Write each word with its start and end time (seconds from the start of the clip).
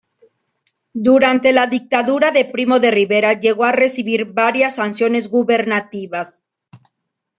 Durante 1.07 1.51
la 1.53 1.67
Dictadura 1.67 2.31
de 2.31 2.43
Primo 2.45 2.79
de 2.79 2.89
Rivera 2.89 3.33
llegó 3.39 3.65
a 3.65 3.71
recibir 3.71 4.33
varias 4.33 4.77
sanciones 4.77 5.27
gubernativas. 5.29 6.43